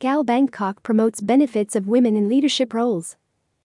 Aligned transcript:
Skål 0.00 0.24
Bangkok 0.24 0.84
promotes 0.84 1.20
benefits 1.20 1.74
of 1.74 1.88
women 1.88 2.14
in 2.14 2.28
leadership 2.28 2.72
roles. 2.72 3.16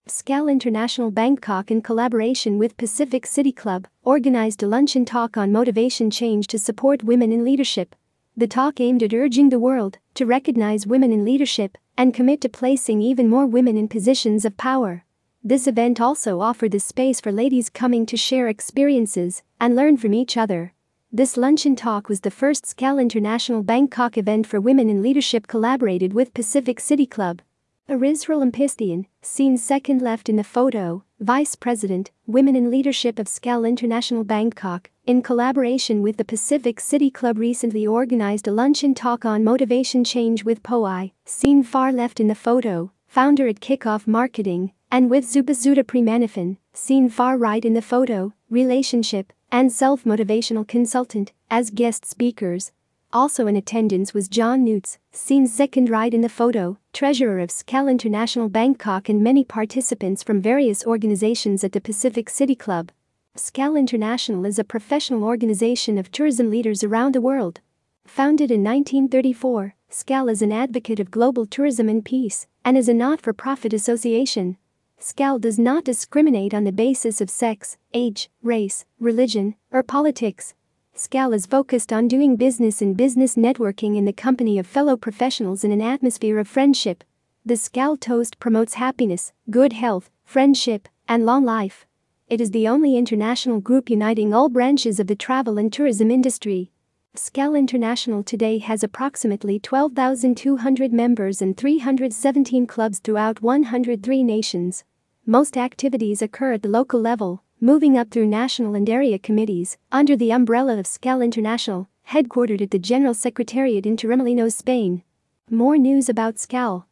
Skål 0.08 0.50
International 0.50 1.12
Bangkok, 1.12 1.70
in 1.70 1.80
collaboration 1.80 2.58
with 2.58 2.76
Pacific 2.76 3.24
City 3.24 3.52
Club, 3.52 3.86
organized 4.02 4.60
a 4.60 4.66
luncheon 4.66 5.04
talk 5.04 5.36
on 5.36 5.52
motivation 5.52 6.10
change 6.10 6.48
to 6.48 6.58
support 6.58 7.04
women 7.04 7.30
in 7.30 7.44
leadership. 7.44 7.94
The 8.36 8.48
talk 8.48 8.80
aimed 8.80 9.04
at 9.04 9.14
urging 9.14 9.50
the 9.50 9.60
world 9.60 9.98
to 10.14 10.26
recognize 10.26 10.88
women 10.88 11.12
in 11.12 11.24
leadership 11.24 11.78
and 11.96 12.12
commit 12.12 12.40
to 12.40 12.48
placing 12.48 13.00
even 13.00 13.28
more 13.28 13.46
women 13.46 13.76
in 13.76 13.86
positions 13.86 14.44
of 14.44 14.56
power. 14.56 15.04
This 15.44 15.68
event 15.68 16.00
also 16.00 16.40
offered 16.40 16.72
the 16.72 16.80
space 16.80 17.20
for 17.20 17.30
ladies 17.30 17.70
coming 17.70 18.06
to 18.06 18.16
share 18.16 18.48
experiences 18.48 19.44
and 19.60 19.76
learn 19.76 19.96
from 19.98 20.12
each 20.12 20.36
other. 20.36 20.73
This 21.16 21.36
luncheon 21.36 21.76
talk 21.76 22.08
was 22.08 22.22
the 22.22 22.30
first 22.32 22.64
Skål 22.64 23.00
International 23.00 23.62
Bangkok 23.62 24.18
event 24.18 24.48
for 24.48 24.60
women 24.60 24.90
in 24.90 25.00
leadership 25.00 25.46
collaborated 25.46 26.12
with 26.12 26.34
Pacific 26.34 26.80
City 26.80 27.06
Club. 27.06 27.40
Arizral 27.88 28.42
Impistian, 28.42 29.06
seen 29.22 29.56
second 29.56 30.02
left 30.02 30.28
in 30.28 30.34
the 30.34 30.42
photo, 30.42 31.04
Vice 31.20 31.54
President, 31.54 32.10
Women 32.26 32.56
in 32.56 32.68
Leadership 32.68 33.20
of 33.20 33.28
SCAL 33.28 33.64
International 33.64 34.24
Bangkok, 34.24 34.90
in 35.06 35.22
collaboration 35.22 36.02
with 36.02 36.16
the 36.16 36.24
Pacific 36.24 36.80
City 36.80 37.12
Club 37.12 37.38
recently 37.38 37.86
organized 37.86 38.48
a 38.48 38.52
luncheon 38.52 38.92
talk 38.92 39.24
on 39.24 39.44
motivation 39.44 40.02
change 40.02 40.42
with 40.42 40.64
POI, 40.64 41.12
seen 41.24 41.62
far 41.62 41.92
left 41.92 42.18
in 42.18 42.26
the 42.26 42.34
photo, 42.34 42.90
founder 43.06 43.46
at 43.46 43.60
Kickoff 43.60 44.08
Marketing, 44.08 44.72
and 44.90 45.08
with 45.08 45.24
Zubazuda 45.24 45.84
Premanifan, 45.84 46.56
seen 46.72 47.08
far 47.08 47.38
right 47.38 47.64
in 47.64 47.74
the 47.74 47.82
photo, 47.82 48.32
relationship 48.54 49.32
and 49.50 49.72
self-motivational 49.72 50.66
consultant, 50.66 51.32
as 51.50 51.70
guest 51.70 52.06
speakers. 52.06 52.70
Also 53.12 53.46
in 53.46 53.56
attendance 53.56 54.14
was 54.14 54.28
John 54.28 54.64
Newts, 54.64 54.98
seen 55.12 55.46
second 55.46 55.90
right 55.90 56.14
in 56.14 56.20
the 56.20 56.28
photo, 56.28 56.78
treasurer 56.92 57.40
of 57.40 57.50
Skål 57.50 57.90
International 57.90 58.48
Bangkok 58.48 59.08
and 59.08 59.22
many 59.22 59.44
participants 59.44 60.22
from 60.22 60.40
various 60.40 60.84
organizations 60.84 61.62
at 61.62 61.72
the 61.72 61.80
Pacific 61.80 62.30
City 62.30 62.54
Club. 62.54 62.90
Skål 63.36 63.78
International 63.78 64.44
is 64.46 64.58
a 64.58 64.64
professional 64.64 65.24
organization 65.24 65.98
of 65.98 66.10
tourism 66.12 66.50
leaders 66.50 66.84
around 66.84 67.14
the 67.14 67.20
world. 67.20 67.60
Founded 68.06 68.50
in 68.50 68.62
1934, 68.62 69.74
Skål 69.90 70.30
is 70.30 70.42
an 70.42 70.52
advocate 70.52 71.00
of 71.00 71.10
global 71.10 71.46
tourism 71.46 71.88
and 71.88 72.04
peace 72.04 72.46
and 72.64 72.76
is 72.76 72.88
a 72.88 72.94
not-for-profit 72.94 73.72
association. 73.72 74.56
Skål 75.00 75.40
does 75.40 75.58
not 75.58 75.84
discriminate 75.84 76.54
on 76.54 76.64
the 76.64 76.72
basis 76.72 77.20
of 77.20 77.28
sex, 77.28 77.76
age, 77.92 78.30
race, 78.42 78.84
religion, 78.98 79.54
or 79.70 79.82
politics. 79.82 80.54
Skål 80.96 81.34
is 81.34 81.46
focused 81.46 81.92
on 81.92 82.08
doing 82.08 82.36
business 82.36 82.80
and 82.80 82.96
business 82.96 83.34
networking 83.34 83.96
in 83.96 84.04
the 84.04 84.12
company 84.12 84.58
of 84.58 84.66
fellow 84.66 84.96
professionals 84.96 85.64
in 85.64 85.72
an 85.72 85.82
atmosphere 85.82 86.38
of 86.38 86.48
friendship. 86.48 87.02
The 87.44 87.54
Skål 87.54 87.98
Toast 88.00 88.38
promotes 88.38 88.74
happiness, 88.74 89.32
good 89.50 89.72
health, 89.72 90.10
friendship, 90.24 90.88
and 91.08 91.26
long 91.26 91.44
life. 91.44 91.86
It 92.28 92.40
is 92.40 92.52
the 92.52 92.68
only 92.68 92.96
international 92.96 93.60
group 93.60 93.90
uniting 93.90 94.32
all 94.32 94.48
branches 94.48 94.98
of 94.98 95.08
the 95.08 95.16
travel 95.16 95.58
and 95.58 95.72
tourism 95.72 96.10
industry. 96.10 96.70
Skål 97.16 97.56
International 97.56 98.24
today 98.24 98.58
has 98.58 98.82
approximately 98.82 99.60
12,200 99.60 100.92
members 100.92 101.40
and 101.40 101.56
317 101.56 102.66
clubs 102.66 102.98
throughout 102.98 103.40
103 103.40 104.24
nations. 104.24 104.82
Most 105.24 105.56
activities 105.56 106.20
occur 106.22 106.54
at 106.54 106.62
the 106.62 106.68
local 106.68 107.00
level, 107.00 107.44
moving 107.60 107.96
up 107.96 108.10
through 108.10 108.26
national 108.26 108.74
and 108.74 108.90
area 108.90 109.16
committees 109.20 109.78
under 109.92 110.16
the 110.16 110.32
umbrella 110.32 110.76
of 110.76 110.86
Skål 110.86 111.22
International, 111.22 111.88
headquartered 112.08 112.60
at 112.60 112.72
the 112.72 112.80
General 112.80 113.14
Secretariat 113.14 113.86
in 113.86 113.96
Torremolinos, 113.96 114.54
Spain. 114.54 115.04
More 115.48 115.78
news 115.78 116.08
about 116.08 116.34
Skål 116.34 116.84